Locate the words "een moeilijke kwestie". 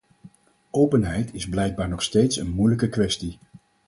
2.37-3.37